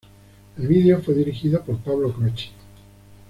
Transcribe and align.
El 0.57 0.65
vídeo 0.67 0.99
fue 0.99 1.13
dirigido 1.13 1.61
por 1.63 1.77
Pablo 1.77 2.11
Croce. 2.11 2.49